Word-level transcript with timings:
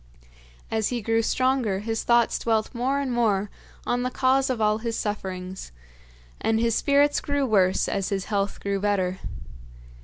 As 0.71 0.87
he 0.87 0.99
grew 0.99 1.21
stronger, 1.21 1.77
his 1.81 2.01
thoughts 2.03 2.39
dwelt 2.39 2.73
more 2.73 2.99
and 2.99 3.11
more 3.11 3.51
on 3.85 4.01
the 4.01 4.09
cause 4.09 4.49
of 4.49 4.59
all 4.59 4.79
his 4.79 4.97
sufferings, 4.97 5.71
and 6.39 6.59
his 6.59 6.73
spirits 6.73 7.19
grew 7.19 7.45
worse 7.45 7.87
as 7.87 8.09
his 8.09 8.25
health 8.25 8.59
grew 8.61 8.79
better. 8.79 9.19